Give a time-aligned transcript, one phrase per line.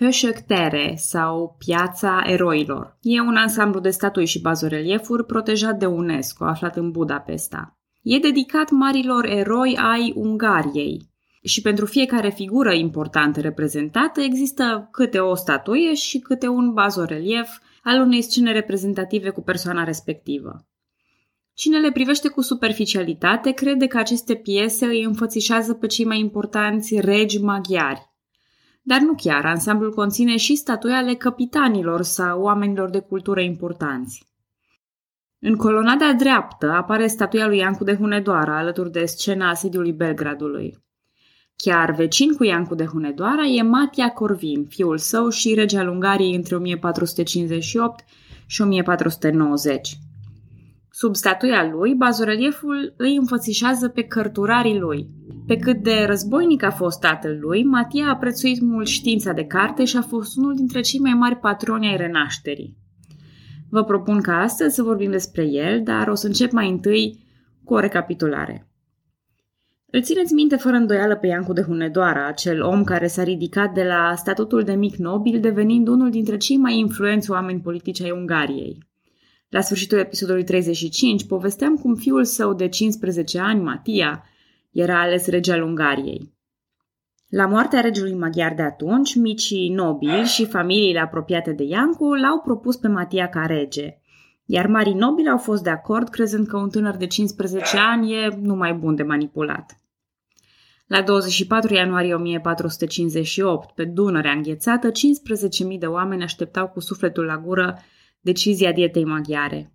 [0.00, 2.98] Höshöktere sau Piața Eroilor.
[3.00, 7.78] E un ansamblu de statui și bazoreliefuri protejat de UNESCO, aflat în Budapesta.
[8.02, 11.10] E dedicat marilor eroi ai Ungariei.
[11.42, 17.48] Și pentru fiecare figură importantă reprezentată există câte o statuie și câte un bazorelief
[17.82, 20.66] al unei scene reprezentative cu persoana respectivă.
[21.54, 27.00] Cine le privește cu superficialitate crede că aceste piese îi înfățișează pe cei mai importanți
[27.00, 28.07] regi maghiari.
[28.88, 34.26] Dar nu chiar, ansamblul conține și statui ale capitanilor sau oamenilor de cultură importanți.
[35.38, 40.78] În colonada dreaptă apare statuia lui Iancu de Hunedoara, alături de scena asediului Belgradului.
[41.56, 46.34] Chiar vecin cu Iancu de Hunedoara e Matia Corvin, fiul său și rege al Ungariei
[46.34, 48.04] între 1458
[48.46, 49.96] și 1490.
[51.00, 55.08] Sub statuia lui, bazorelieful îi înfățișează pe cărturarii lui.
[55.46, 59.84] Pe cât de războinic a fost tatăl lui, Matia a prețuit mult știința de carte
[59.84, 62.76] și a fost unul dintre cei mai mari patroni ai renașterii.
[63.70, 67.18] Vă propun ca astăzi să vorbim despre el, dar o să încep mai întâi
[67.64, 68.68] cu o recapitulare.
[69.90, 73.82] Îl țineți minte fără îndoială pe Iancu de Hunedoara, acel om care s-a ridicat de
[73.82, 78.87] la statutul de mic nobil, devenind unul dintre cei mai influenți oameni politici ai Ungariei.
[79.48, 84.24] La sfârșitul episodului 35 povesteam cum fiul său de 15 ani, Matia,
[84.70, 86.36] era ales rege al Ungariei.
[87.28, 92.76] La moartea regelui maghiar de atunci, micii nobili și familiile apropiate de Iancu l-au propus
[92.76, 93.98] pe Matia ca rege,
[94.44, 98.38] iar marii nobili au fost de acord, crezând că un tânăr de 15 ani e
[98.40, 99.80] numai bun de manipulat.
[100.86, 107.78] La 24 ianuarie 1458, pe Dunărea înghețată, 15.000 de oameni așteptau cu sufletul la gură
[108.20, 109.72] decizia dietei maghiare.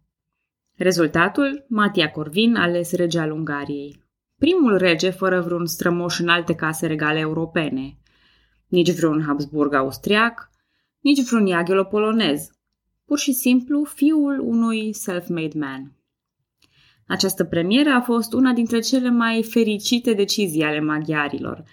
[0.76, 1.66] Rezultatul?
[1.68, 4.04] Matia Corvin, ales rege al Ungariei.
[4.40, 7.98] Primul rege fără vreun strămoș în alte case regale europene.
[8.68, 10.50] Nici vreun Habsburg austriac,
[11.00, 12.50] nici vreun iaghelo polonez.
[13.06, 15.96] Pur și simplu fiul unui self-made man.
[17.08, 21.64] Această premieră a fost una dintre cele mai fericite decizii ale maghiarilor,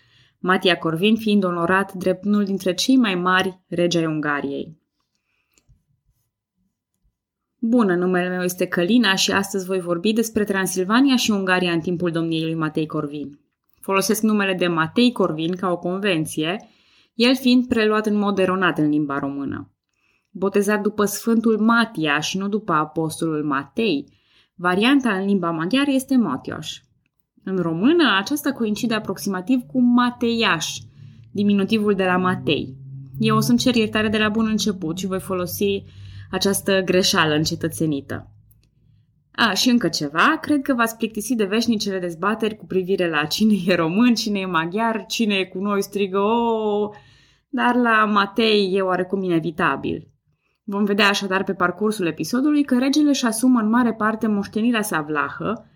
[0.43, 4.80] Matia Corvin fiind onorat drept unul dintre cei mai mari regi ai Ungariei.
[7.63, 12.11] Bună, numele meu este Călina și astăzi voi vorbi despre Transilvania și Ungaria în timpul
[12.11, 13.39] domniei lui Matei Corvin.
[13.81, 16.69] Folosesc numele de Matei Corvin ca o convenție,
[17.15, 19.73] el fiind preluat în mod eronat în limba română.
[20.31, 24.05] Botezat după Sfântul Matia și nu după Apostolul Matei,
[24.55, 26.79] varianta în limba maghiară este Matioș.
[27.45, 30.79] În română, aceasta coincide aproximativ cu Mateiaș,
[31.33, 32.77] diminutivul de la Matei.
[33.19, 35.83] Eu o să-mi cer iertare de la bun început și voi folosi
[36.31, 38.31] această greșeală încetățenită.
[39.33, 43.55] A, și încă ceva, cred că v-ați plictisit de veșnicele dezbateri cu privire la cine
[43.67, 46.91] e român, cine e maghiar, cine e cu noi strigă o,
[47.49, 50.09] dar la Matei e oarecum inevitabil.
[50.65, 55.01] Vom vedea așadar pe parcursul episodului că regele își asumă în mare parte moștenirea sa
[55.01, 55.67] vlahă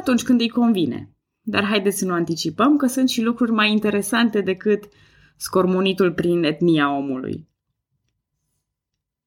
[0.00, 1.14] atunci când îi convine.
[1.40, 4.84] Dar haideți să nu anticipăm că sunt și lucruri mai interesante decât
[5.36, 7.48] scormonitul prin etnia omului.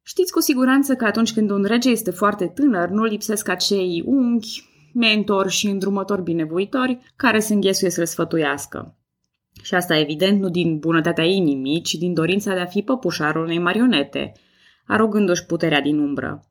[0.08, 4.64] Știți cu siguranță că atunci când un rege este foarte tânăr, nu lipsesc acei unghi,
[4.94, 8.98] mentori și îndrumători binevoitori care se înghesuie să-l sfătuiască.
[9.64, 13.60] Și asta evident nu din bunătatea inimii, ci din dorința de a fi păpușarul unei
[13.60, 14.32] marionete,
[14.86, 16.46] arogându-și puterea din umbră.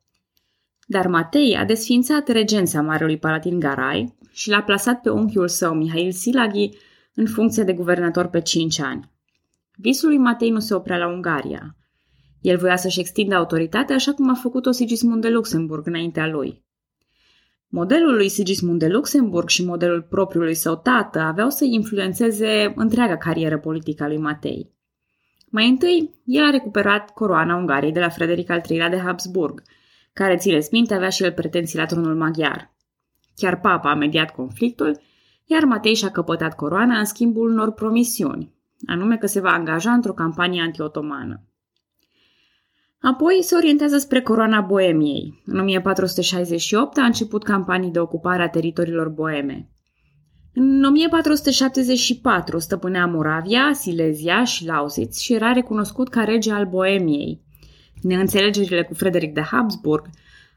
[0.85, 6.11] Dar Matei a desfințat regența Marelui Palatin Garai și l-a plasat pe unchiul său, Mihail
[6.11, 6.69] Silaghi,
[7.13, 9.11] în funcție de guvernator pe 5 ani.
[9.75, 11.75] Visul lui Matei nu se oprea la Ungaria.
[12.41, 16.65] El voia să-și extindă autoritatea așa cum a făcut-o Sigismund de Luxemburg înaintea lui.
[17.67, 23.57] Modelul lui Sigismund de Luxemburg și modelul propriului său tată aveau să influențeze întreaga carieră
[23.57, 24.75] politică a lui Matei.
[25.49, 29.61] Mai întâi, el a recuperat coroana Ungariei de la Frederic al III-lea de Habsburg,
[30.13, 32.73] care, țineți minte, avea și el pretenții la tronul maghiar.
[33.35, 34.99] Chiar papa a mediat conflictul,
[35.45, 38.53] iar Matei și-a căpătat coroana în schimbul unor promisiuni,
[38.85, 41.41] anume că se va angaja într-o campanie anti-otomană.
[43.01, 45.41] Apoi se orientează spre coroana Boemiei.
[45.45, 49.69] În 1468 a început campanii de ocupare a teritoriilor boeme.
[50.53, 57.41] În 1474 stăpânea Moravia, Silezia și Lausitz și era recunoscut ca rege al Boemiei.
[58.01, 60.09] Neînțelegerile cu Frederic de Habsburg,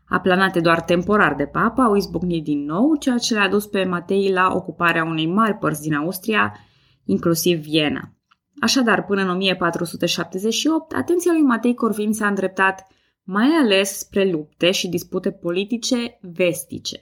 [0.09, 4.33] aplanate doar temporar de papa, au izbucnit din nou, ceea ce l-a dus pe Matei
[4.33, 6.57] la ocuparea unei mari părți din Austria,
[7.05, 8.15] inclusiv Viena.
[8.61, 12.87] Așadar, până în 1478, atenția lui Matei Corvin s-a îndreptat
[13.23, 17.01] mai ales spre lupte și dispute politice vestice.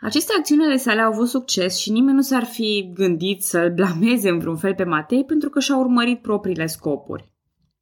[0.00, 4.38] Aceste acțiunile sale au avut succes și nimeni nu s-ar fi gândit să-l blameze în
[4.38, 7.32] vreun fel pe Matei pentru că și-a urmărit propriile scopuri.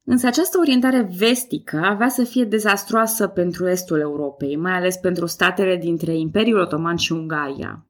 [0.03, 5.77] Însă această orientare vestică avea să fie dezastroasă pentru estul Europei, mai ales pentru statele
[5.77, 7.86] dintre Imperiul Otoman și Ungaria.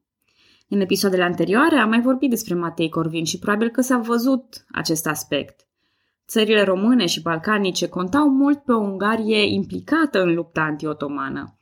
[0.68, 5.06] În episoadele anterioare am mai vorbit despre Matei Corvin și probabil că s-a văzut acest
[5.06, 5.66] aspect.
[6.26, 11.58] Țările române și balcanice contau mult pe o Ungarie implicată în lupta anti-otomană,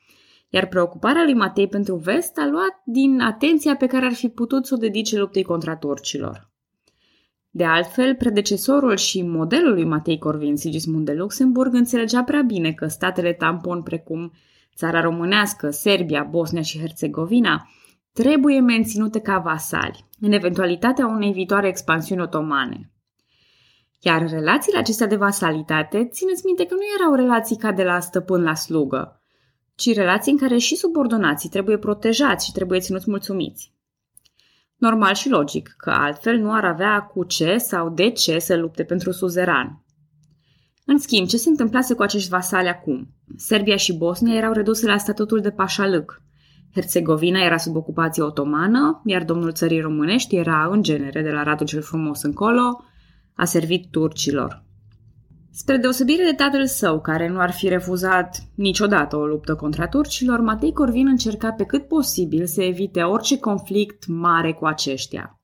[0.48, 4.66] iar preocuparea lui Matei pentru vest a luat din atenția pe care ar fi putut
[4.66, 6.50] să o dedice luptei contra turcilor.
[7.50, 12.86] De altfel, predecesorul și modelul lui Matei Corvin, Sigismund de Luxemburg, înțelegea prea bine că
[12.86, 14.32] statele tampon precum
[14.74, 17.68] țara românească, Serbia, Bosnia și Herțegovina
[18.22, 22.90] trebuie menținute ca vasali, în eventualitatea unei viitoare expansiuni otomane.
[24.00, 28.42] Iar relațiile acestea de vasalitate, țineți minte că nu erau relații ca de la stăpân
[28.42, 29.22] la slugă,
[29.74, 33.72] ci relații în care și subordonații trebuie protejați și trebuie ținuți mulțumiți.
[34.76, 38.84] Normal și logic, că altfel nu ar avea cu ce sau de ce să lupte
[38.84, 39.84] pentru suzeran.
[40.84, 43.08] În schimb, ce se întâmplase cu acești vasali acum?
[43.36, 46.22] Serbia și Bosnia erau reduse la statutul de pașalâc.
[46.76, 51.66] Herțegovina era sub ocupație otomană, iar domnul țării românești era, în genere, de la Radul
[51.66, 52.84] cel Frumos încolo,
[53.34, 54.64] a servit turcilor.
[55.50, 60.40] Spre deosebire de tatăl său, care nu ar fi refuzat niciodată o luptă contra turcilor,
[60.40, 65.40] Matei Corvin încerca pe cât posibil să evite orice conflict mare cu aceștia.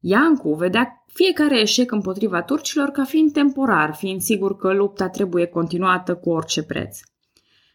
[0.00, 6.14] Iancu vedea fiecare eșec împotriva turcilor ca fiind temporar, fiind sigur că lupta trebuie continuată
[6.14, 6.98] cu orice preț.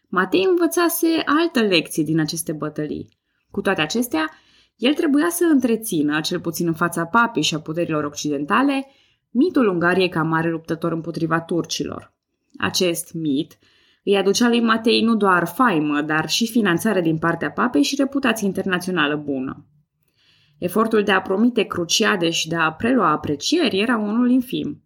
[0.08, 3.08] Matei învățase altă lecție din aceste bătălii.
[3.50, 4.30] Cu toate acestea,
[4.76, 8.86] el trebuia să întrețină, cel puțin în fața papei și a puterilor occidentale,
[9.30, 12.14] mitul Ungariei ca mare luptător împotriva turcilor.
[12.58, 13.58] Acest mit
[14.04, 18.46] îi aducea lui Matei nu doar faimă, dar și finanțare din partea papei și reputație
[18.46, 19.66] internațională bună.
[20.58, 24.85] Efortul de a promite cruciade și de a prelua aprecieri era unul infim.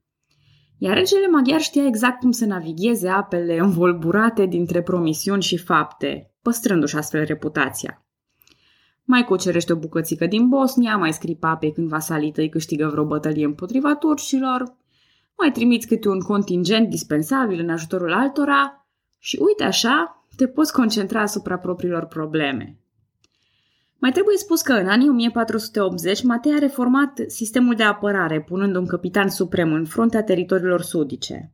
[0.82, 6.96] Iar regele maghiar știa exact cum să navigheze apele învolburate dintre promisiuni și fapte, păstrându-și
[6.96, 8.04] astfel reputația.
[9.04, 13.44] Mai cucerește o bucățică din Bosnia, mai scrii pape când vasalii tăi câștigă vreo bătălie
[13.44, 14.76] împotriva turcilor,
[15.38, 18.86] mai trimiți câte un contingent dispensabil în ajutorul altora
[19.18, 22.79] și uite așa, te poți concentra asupra propriilor probleme.
[24.00, 28.86] Mai trebuie spus că în anii 1480 Matei a reformat sistemul de apărare, punând un
[28.86, 31.52] capitan suprem în fruntea teritoriilor sudice.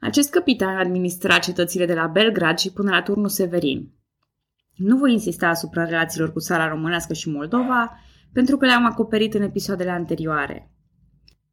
[0.00, 3.92] Acest capitan administra cetățile de la Belgrad și până la turnul Severin.
[4.76, 7.98] Nu voi insista asupra relațiilor cu țara românească și Moldova,
[8.32, 10.70] pentru că le-am acoperit în episoadele anterioare.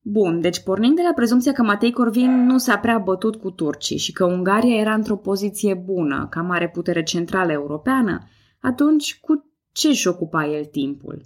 [0.01, 3.97] Bun, deci pornind de la prezumția că Matei Corvin nu s-a prea bătut cu turcii
[3.97, 8.19] și că Ungaria era într-o poziție bună, ca mare putere centrală europeană,
[8.59, 11.21] atunci cu ce își ocupa el timpul?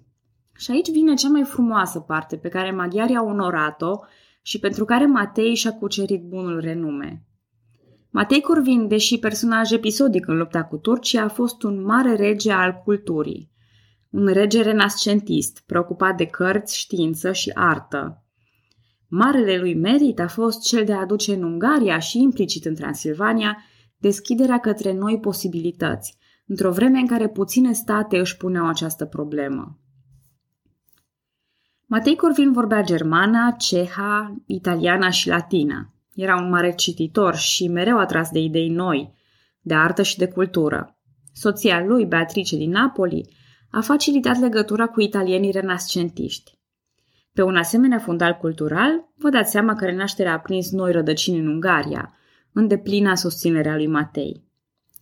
[0.56, 4.00] Și aici vine cea mai frumoasă parte pe care maghiarii au onorat-o
[4.42, 7.26] și pentru care Matei și-a cucerit bunul renume.
[8.10, 12.82] Matei Corvin, deși personaj episodic în lupta cu Turcia, a fost un mare rege al
[12.84, 13.52] culturii.
[14.10, 18.24] Un rege renascentist, preocupat de cărți, știință și artă.
[19.08, 23.58] Marele lui merit a fost cel de a aduce în Ungaria și implicit în Transilvania
[23.98, 29.78] deschiderea către noi posibilități, într-o vreme în care puține state își puneau această problemă.
[31.86, 35.94] Matei Corvin vorbea germana, ceha, italiana și latina.
[36.14, 39.14] Era un mare cititor și mereu atras de idei noi,
[39.62, 40.98] de artă și de cultură.
[41.34, 43.30] Soția lui, Beatrice din Napoli,
[43.72, 46.58] a facilitat legătura cu italienii renascentiști.
[47.34, 51.48] Pe un asemenea fundal cultural, vă dați seama că renașterea a prins noi rădăcini în
[51.48, 52.14] Ungaria,
[52.52, 54.44] în deplina susținerea lui Matei.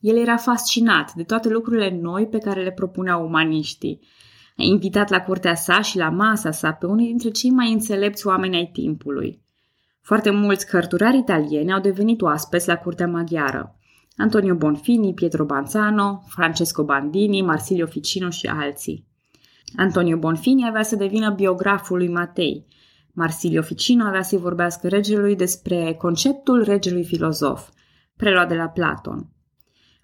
[0.01, 3.99] El era fascinat de toate lucrurile noi pe care le propuneau umaniștii.
[4.57, 8.27] A invitat la curtea sa și la masa sa pe unii dintre cei mai înțelepți
[8.27, 9.41] oameni ai timpului.
[10.01, 13.75] Foarte mulți cărturari italieni au devenit oaspeți la curtea maghiară.
[14.17, 19.07] Antonio Bonfini, Pietro Banzano, Francesco Bandini, Marsilio Ficino și alții.
[19.75, 22.65] Antonio Bonfini avea să devină biograful lui Matei.
[23.13, 27.69] Marsilio Ficino avea să-i vorbească regelui despre conceptul regelui filozof,
[28.15, 29.29] preluat de la Platon.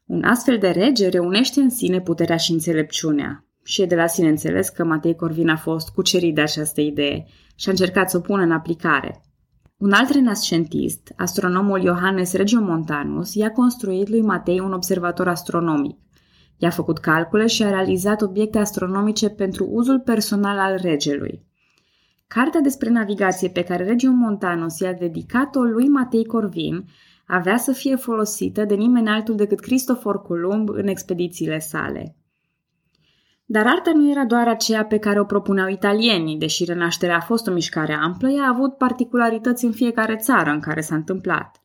[0.08, 3.46] Un astfel de rege reunește în sine puterea și înțelepciunea.
[3.64, 7.26] Și e de la sine înțeles că Matei Corvin a fost cucerit de această idee
[7.56, 9.22] și a încercat să o pună în aplicare.
[9.78, 15.98] Un alt renascentist, astronomul Johannes Regiomontanus, i-a construit lui Matei un observator astronomic.
[16.58, 21.46] I-a făcut calcule și a realizat obiecte astronomice pentru uzul personal al regelui.
[22.28, 26.86] Cartea despre navigație pe care Regiomontanus i-a dedicat-o lui Matei Corvin
[27.28, 32.16] avea să fie folosită de nimeni altul decât Cristofor Columb în expedițiile sale.
[33.46, 37.48] Dar arta nu era doar aceea pe care o propuneau italienii, deși renașterea a fost
[37.48, 41.64] o mișcare amplă, ea a avut particularități în fiecare țară în care s-a întâmplat.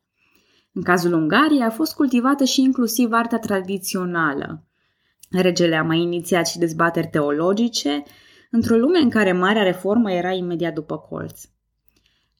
[0.73, 4.63] În cazul Ungariei a fost cultivată și inclusiv arta tradițională.
[5.31, 8.03] Regele a mai inițiat și dezbateri teologice,
[8.51, 11.41] într-o lume în care Marea Reformă era imediat după colț.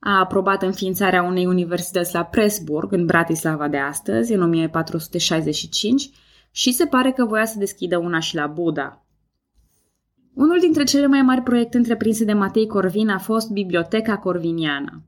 [0.05, 6.10] A aprobat înființarea unei universități la Presburg, în Bratislava de astăzi, în 1465,
[6.51, 9.05] și se pare că voia să deschidă una și la Buda.
[10.33, 15.03] Unul dintre cele mai mari proiecte întreprinse de Matei Corvin a fost Biblioteca Corviniană.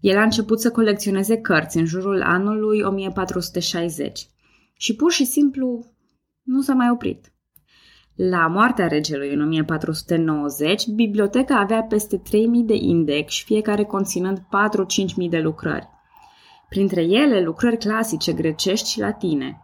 [0.00, 4.28] El a început să colecționeze cărți în jurul anului 1460
[4.76, 5.94] și pur și simplu
[6.42, 7.33] nu s-a mai oprit.
[8.16, 15.38] La moartea regelui în 1490, biblioteca avea peste 3000 de index, fiecare conținând 4-5.000 de
[15.38, 15.88] lucrări.
[16.68, 19.60] Printre ele, lucrări clasice grecești și latine.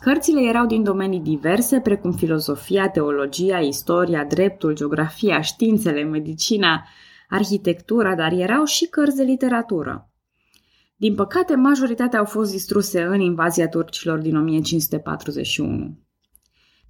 [0.00, 6.86] Cărțile erau din domenii diverse, precum filozofia, teologia, istoria, dreptul, geografia, științele, medicina,
[7.28, 10.10] arhitectura, dar erau și cărți de literatură.
[10.96, 16.05] Din păcate, majoritatea au fost distruse în invazia turcilor din 1541.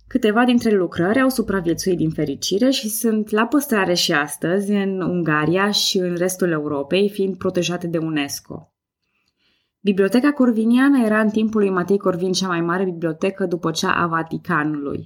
[0.09, 5.71] Câteva dintre lucrări au supraviețuit din fericire și sunt la păstrare și astăzi în Ungaria
[5.71, 8.73] și în restul Europei, fiind protejate de UNESCO.
[9.81, 14.07] Biblioteca Corviniană era în timpul lui Matei Corvin cea mai mare bibliotecă după cea a
[14.07, 15.05] Vaticanului.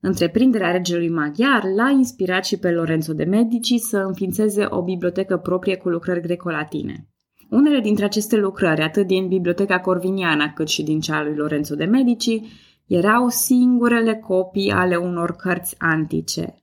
[0.00, 5.76] Întreprinderea regelui maghiar l-a inspirat și pe Lorenzo de Medici să înființeze o bibliotecă proprie
[5.76, 7.08] cu lucrări grecolatine.
[7.50, 11.84] Unele dintre aceste lucrări, atât din Biblioteca Corviniană cât și din cea lui Lorenzo de
[11.84, 12.40] Medici,
[12.86, 16.54] erau singurele copii ale unor cărți antice.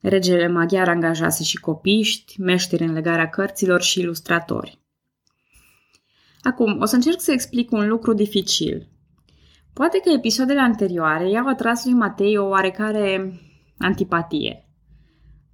[0.00, 4.78] Regele maghiar angajase și copiști, meșteri în legarea cărților și ilustratori.
[6.42, 8.88] Acum, o să încerc să explic un lucru dificil.
[9.72, 13.40] Poate că episoadele anterioare i-au atras lui Matei o oarecare
[13.78, 14.68] antipatie.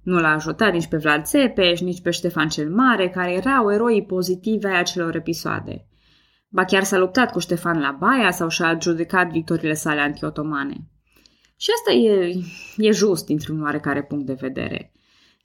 [0.03, 4.05] Nu l-a ajutat nici pe Vlad Țepeș, nici pe Ștefan cel Mare, care erau eroii
[4.05, 5.85] pozitive ai acelor episoade.
[6.53, 10.75] Ba chiar s-a luptat cu Ștefan la Baia sau și-a adjudicat victoriile sale antiotomane.
[11.57, 12.33] Și asta e,
[12.77, 14.91] e just dintr-un oarecare punct de vedere.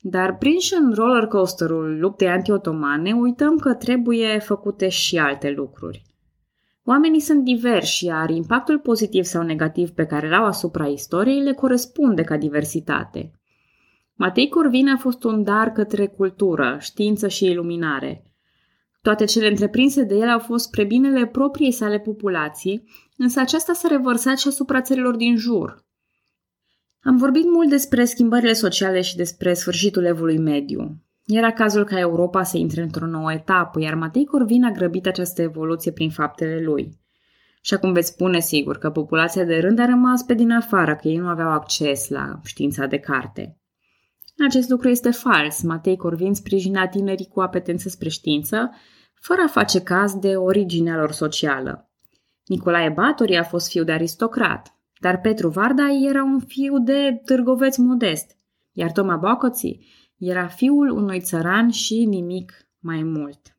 [0.00, 6.02] Dar prinși în rollercoasterul luptei antiotomane, uităm că trebuie făcute și alte lucruri.
[6.84, 12.22] Oamenii sunt diversi, iar impactul pozitiv sau negativ pe care l-au asupra istoriei le corespunde
[12.22, 13.30] ca diversitate.
[14.14, 18.25] Matei Corvin a fost un dar către cultură, știință și iluminare.
[19.06, 22.84] Toate cele întreprinse de el au fost spre binele propriei sale populații,
[23.16, 25.84] însă aceasta s-a revărsat și asupra țărilor din jur.
[27.02, 31.02] Am vorbit mult despre schimbările sociale și despre sfârșitul evului mediu.
[31.24, 35.42] Era cazul ca Europa să intre într-o nouă etapă, iar Matei Corvin a grăbit această
[35.42, 36.98] evoluție prin faptele lui.
[37.60, 41.08] Și acum veți spune sigur că populația de rând a rămas pe din afară, că
[41.08, 43.58] ei nu aveau acces la știința de carte.
[44.44, 45.62] Acest lucru este fals.
[45.62, 48.70] Matei Corvin sprijina tinerii cu apetență spre știință,
[49.14, 51.90] fără a face caz de originea lor socială.
[52.46, 57.76] Nicolae Batori a fost fiu de aristocrat, dar Petru Varda era un fiu de târgoveț
[57.76, 58.36] modest,
[58.72, 59.86] iar Toma Bocoții
[60.18, 63.56] era fiul unui țăran și nimic mai mult.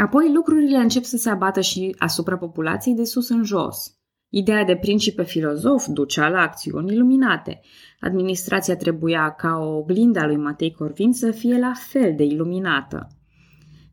[0.00, 3.97] Apoi lucrurile încep să se abată și asupra populației de sus în jos.
[4.30, 7.60] Ideea de principe filozof ducea la acțiuni iluminate.
[8.00, 13.08] Administrația trebuia ca o oglindă a lui Matei Corvin să fie la fel de iluminată.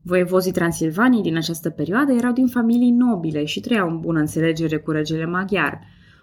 [0.01, 4.91] Voievozii Transilvanii din această perioadă erau din familii nobile și trăiau în bună înțelegere cu
[4.91, 5.79] regele maghiar,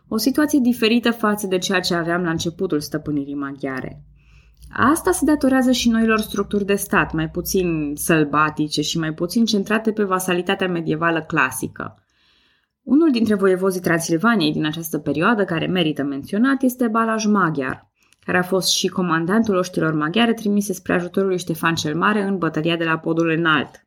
[0.09, 4.03] o situație diferită față de ceea ce aveam la începutul stăpânirii maghiare.
[4.73, 9.93] Asta se datorează și noilor structuri de stat, mai puțin sălbatice și mai puțin centrate
[9.93, 12.02] pe vasalitatea medievală clasică.
[12.83, 17.91] Unul dintre voievozii Transilvaniei din această perioadă care merită menționat este Balaj Maghiar,
[18.25, 22.39] care a fost și comandantul oștilor maghiare trimise spre ajutorul lui Ștefan cel Mare în
[22.39, 23.87] bătălia de la Podul Înalt.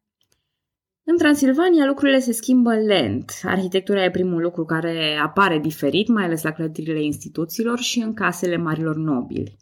[1.03, 3.31] În Transilvania lucrurile se schimbă lent.
[3.43, 8.57] Arhitectura e primul lucru care apare diferit, mai ales la clădirile instituțiilor și în casele
[8.57, 9.57] marilor nobili.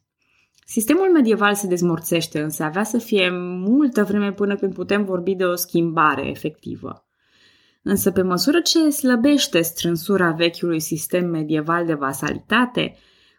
[0.66, 3.30] Sistemul medieval se dezmorțește, însă avea să fie
[3.68, 7.06] multă vreme până când putem vorbi de o schimbare efectivă.
[7.84, 12.96] Însă pe măsură ce slăbește strânsura vechiului sistem medieval de vasalitate,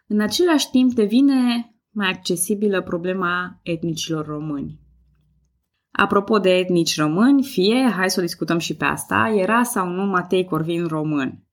[0.07, 4.79] în același timp devine mai accesibilă problema etnicilor români.
[5.91, 10.05] Apropo de etnici români, fie, hai să o discutăm și pe asta, era sau nu
[10.05, 11.43] Matei Corvin român.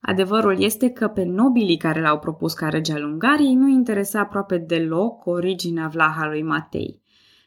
[0.00, 4.58] Adevărul este că pe nobilii care l-au propus ca rege al Ungariei nu interesa aproape
[4.58, 7.02] deloc originea vlaha lui Matei.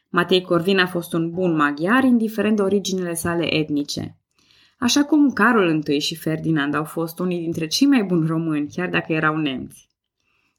[0.08, 4.19] Matei Corvin a fost un bun maghiar, indiferent de originele sale etnice.
[4.80, 8.88] Așa cum Carol I și Ferdinand au fost unii dintre cei mai buni români, chiar
[8.88, 9.88] dacă erau nemți.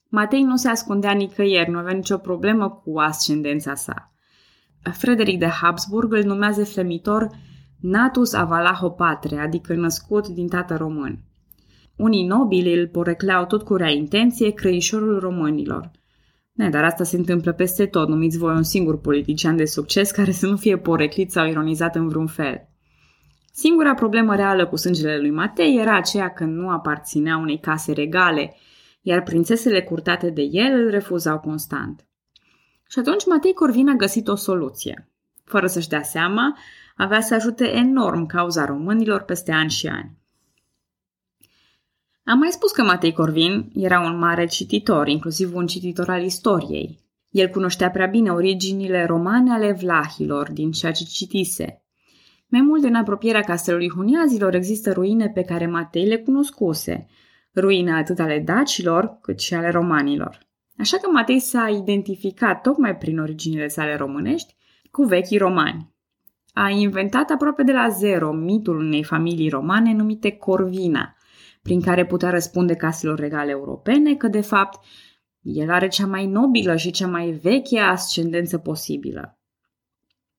[0.10, 4.14] Matei nu se ascundea nicăieri, nu avea nicio problemă cu ascendența sa.
[4.92, 7.30] Frederic de Habsburg îl numează flemitor
[7.80, 11.20] natus avalaho patre, adică născut din tată român.
[11.96, 15.92] Unii nobili îl porecleau tot cu rea intenție crăișorul românilor.
[16.52, 18.08] Ne, dar asta se întâmplă peste tot.
[18.08, 22.08] Numiți voi un singur politician de succes care să nu fie poreclit sau ironizat în
[22.08, 22.71] vreun fel.
[23.52, 28.56] Singura problemă reală cu sângele lui Matei era aceea că nu aparținea unei case regale,
[29.02, 32.06] iar prințesele curtate de el îl refuzau constant.
[32.90, 35.10] Și atunci Matei Corvin a găsit o soluție.
[35.44, 36.58] Fără să-și dea seama,
[36.96, 40.18] avea să ajute enorm cauza românilor peste ani și ani.
[42.24, 47.00] Am mai spus că Matei Corvin era un mare cititor, inclusiv un cititor al istoriei.
[47.30, 51.81] El cunoștea prea bine originile romane ale vlahilor din ceea ce citise.
[52.52, 57.08] Mai mult în apropierea castelului Huniazilor există ruine pe care Matei le cunoscuse,
[57.56, 60.40] ruine atât ale dacilor cât și ale romanilor.
[60.78, 64.56] Așa că Matei s-a identificat tocmai prin originile sale românești
[64.92, 65.94] cu vechii romani.
[66.54, 71.16] A inventat aproape de la zero mitul unei familii romane numite Corvina–
[71.62, 74.86] prin care putea răspunde caselor regale europene că, de fapt,
[75.42, 79.40] el are cea mai nobilă și cea mai veche ascendență posibilă.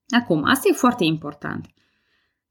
[0.09, 1.67] Acum, asta e foarte important.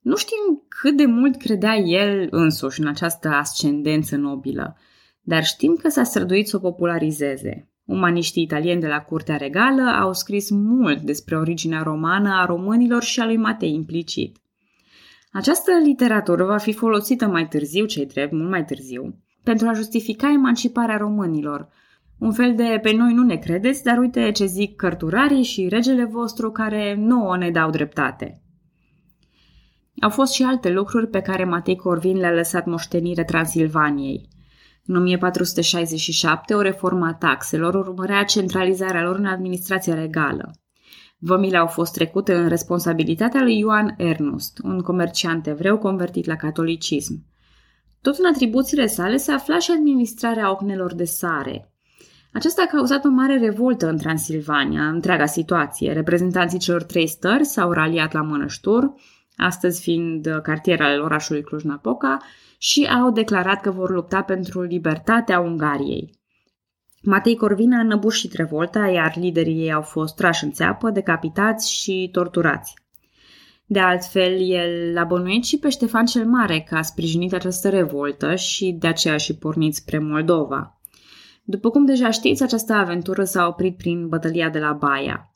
[0.01, 4.77] Nu știm cât de mult credea el însuși în această ascendență nobilă,
[5.21, 7.69] dar știm că s-a străduit să o popularizeze.
[7.85, 13.19] Umaniștii italieni de la Curtea Regală au scris mult despre originea romană a românilor și
[13.19, 14.37] a lui Matei implicit.
[15.31, 20.31] Această literatură va fi folosită mai târziu, cei drept, mult mai târziu, pentru a justifica
[20.31, 21.67] emanciparea românilor.
[22.19, 26.05] Un fel de pe noi nu ne credeți, dar uite ce zic cărturarii și regele
[26.05, 28.41] vostru care nouă ne dau dreptate.
[30.01, 34.27] Au fost și alte lucruri pe care Matei Corvin le-a lăsat moștenire Transilvaniei.
[34.85, 40.51] În 1467, o reformă a taxelor urmărea centralizarea lor în administrația regală.
[41.17, 47.25] Vămile au fost trecute în responsabilitatea lui Ioan Ernust, un comerciant evreu convertit la catolicism.
[48.01, 51.73] Tot în atribuțiile sale se afla și administrarea ocnelor de sare.
[52.33, 55.93] Aceasta a cauzat o mare revoltă în Transilvania, întreaga situație.
[55.93, 58.93] Reprezentanții celor trei stări s-au raliat la Mănăștur,
[59.35, 62.17] astăzi fiind cartier al orașului Cluj-Napoca,
[62.57, 66.19] și au declarat că vor lupta pentru libertatea Ungariei.
[67.03, 72.09] Matei Corvina a înăbușit revolta, iar liderii ei au fost trași în țeapă, decapitați și
[72.11, 72.73] torturați.
[73.65, 78.35] De altfel, el a bănuit și pe Ștefan cel Mare că a sprijinit această revoltă
[78.35, 80.81] și de aceea și pornit spre Moldova.
[81.43, 85.30] După cum deja știți, această aventură s-a oprit prin bătălia de la Baia.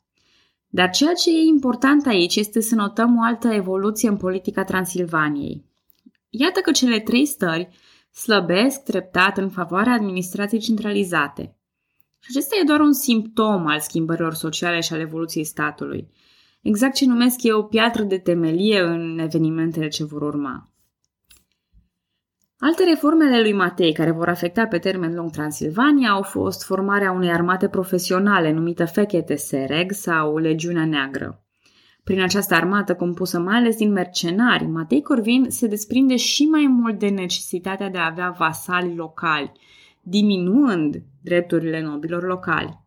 [0.76, 5.64] Dar ceea ce e important aici este să notăm o altă evoluție în politica Transilvaniei.
[6.30, 7.68] Iată că cele trei stări
[8.12, 11.56] slăbesc treptat în favoarea administrației centralizate.
[12.18, 16.08] Și acesta e doar un simptom al schimbărilor sociale și al evoluției statului.
[16.62, 20.70] Exact ce numesc eu o piatră de temelie în evenimentele ce vor urma.
[22.58, 27.12] Alte reforme ale lui Matei care vor afecta pe termen lung Transilvania au fost formarea
[27.12, 31.44] unei armate profesionale numită Fechete Sereg sau Legiunea Neagră.
[32.04, 36.98] Prin această armată compusă mai ales din mercenari, Matei Corvin se desprinde și mai mult
[36.98, 39.52] de necesitatea de a avea vasali locali–
[40.08, 42.84] diminuând drepturile nobilor locali.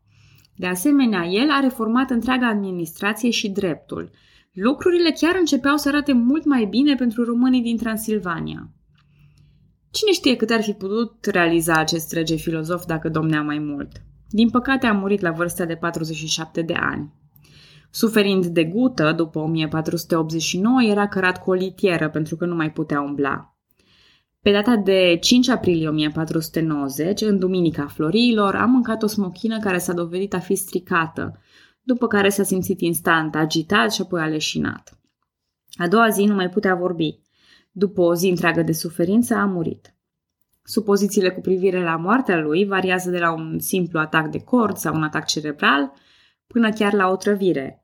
[0.56, 4.12] De asemenea, el a reformat întreaga administrație și dreptul.
[4.54, 8.70] Lucrurile chiar începeau să arate mult mai bine pentru românii din Transilvania.
[9.92, 13.92] Cine știe cât ar fi putut realiza acest rege filozof dacă domnea mai mult?
[14.30, 17.14] Din păcate a murit la vârsta de 47 de ani.
[17.92, 23.02] Suferind de gută, după 1489 era cărat cu o litieră pentru că nu mai putea
[23.02, 23.58] umbla.
[24.42, 29.94] Pe data de 5 aprilie 1490, în Duminica Florilor, am mâncat o smochină care s-a
[29.94, 31.42] dovedit a fi stricată,
[31.82, 35.00] după care s-a simțit instant agitat și apoi aleșinat.
[35.78, 37.20] A doua zi nu mai putea vorbi.
[37.80, 39.94] După o zi întreagă de suferință, a murit.
[40.64, 44.96] Supozițiile cu privire la moartea lui variază de la un simplu atac de cord sau
[44.96, 45.94] un atac cerebral
[46.48, 47.84] până chiar la o trăvire,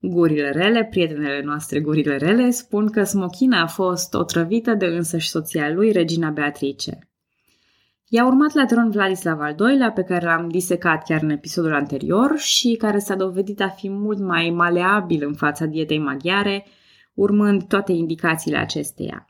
[0.00, 5.70] Gurile rele, prietenele noastre gurile rele, spun că Smochina a fost otrăvită de însăși soția
[5.70, 6.98] lui, regina Beatrice.
[8.08, 12.38] I-a urmat la tron Vladislav al II-lea, pe care l-am disecat chiar în episodul anterior
[12.38, 16.66] și care s-a dovedit a fi mult mai maleabil în fața dietei maghiare,
[17.16, 19.26] urmând toate indicațiile acesteia.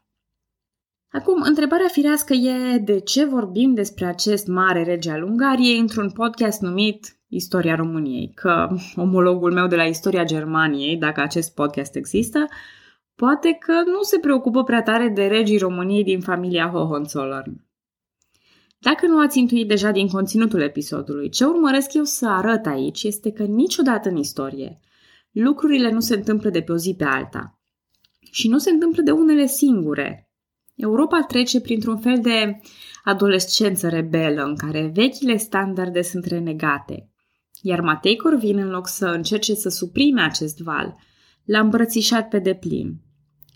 [1.11, 6.61] Acum, întrebarea firească e de ce vorbim despre acest mare rege al Ungariei într-un podcast
[6.61, 12.47] numit Istoria României, că omologul meu de la Istoria Germaniei, dacă acest podcast există,
[13.15, 17.65] poate că nu se preocupă prea tare de regii României din familia Hohenzollern.
[18.79, 23.33] Dacă nu ați intuit deja din conținutul episodului, ce urmăresc eu să arăt aici este
[23.33, 24.81] că niciodată în istorie
[25.31, 27.59] lucrurile nu se întâmplă de pe o zi pe alta.
[28.31, 30.31] Și nu se întâmplă de unele singure.
[30.75, 32.61] Europa trece printr-un fel de
[33.05, 37.11] adolescență rebelă în care vechile standarde sunt renegate.
[37.63, 40.97] Iar Matei Corvin, în loc să încerce să suprime acest val,
[41.45, 43.01] l-a îmbrățișat pe deplin.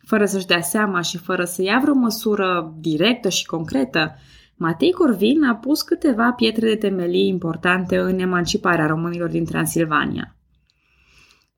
[0.07, 4.15] Fără să-și dea seama și fără să ia vreo măsură directă și concretă,
[4.57, 10.40] Matei Corvin a pus câteva pietre de temelie importante în emanciparea românilor din Transilvania.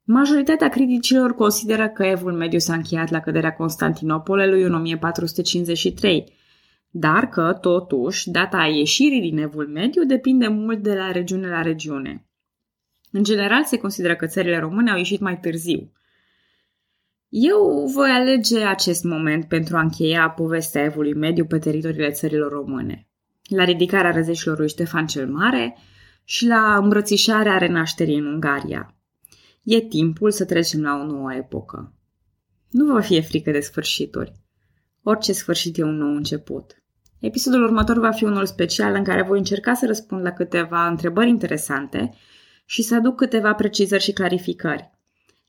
[0.04, 6.32] Majoritatea criticilor consideră că evul mediu s-a încheiat la căderea Constantinopolului în 1453,
[6.90, 12.26] dar că, totuși, data ieșirii din evul mediu depinde mult de la regiune la regiune.
[13.10, 15.92] În general, se consideră că țările române au ieșit mai târziu.
[17.28, 23.08] Eu voi alege acest moment pentru a încheia povestea evului mediu pe teritoriile țărilor române.
[23.48, 25.76] La ridicarea răzeșilor lui Ștefan cel Mare
[26.24, 29.01] și la îmbrățișarea renașterii în Ungaria.
[29.62, 31.94] E timpul să trecem la o nouă epocă.
[32.70, 34.32] Nu vă fie frică de sfârșituri.
[35.02, 36.82] Orice sfârșit e un nou început.
[37.18, 41.28] Episodul următor va fi unul special în care voi încerca să răspund la câteva întrebări
[41.28, 42.14] interesante
[42.64, 44.90] și să aduc câteva precizări și clarificări.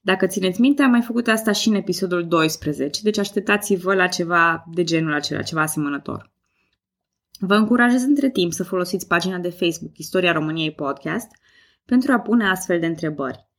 [0.02, 4.66] Dacă țineți minte, am mai făcut asta și în episodul 12, deci așteptați-vă la ceva
[4.72, 6.32] de genul acela, ceva asemănător.
[7.40, 11.28] Vă încurajez între timp să folosiți pagina de Facebook Istoria României Podcast
[11.86, 13.52] pentru a pune astfel de întrebări.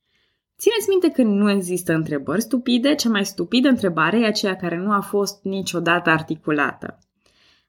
[0.57, 4.91] Țineți minte că nu există întrebări stupide, cea mai stupidă întrebare e aceea care nu
[4.91, 6.99] a fost niciodată articulată.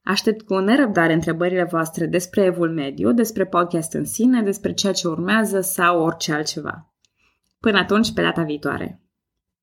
[0.02, 5.08] Aștept cu nerăbdare întrebările voastre despre Evul Mediu, despre podcast în sine, despre ceea ce
[5.08, 6.92] urmează sau orice altceva.
[7.60, 9.05] Până atunci, pe data viitoare!